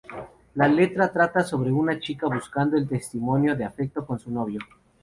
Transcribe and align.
La 0.55 0.65
letra 0.67 1.09
trata 1.13 1.43
sobre 1.43 1.69
una 1.71 1.99
chica 1.99 2.25
buscando 2.27 2.75
el 2.75 2.87
testimonio 2.87 3.55
de 3.55 3.65
afecto 3.65 4.03
con 4.03 4.17
su 4.17 4.31
novio. 4.31 4.59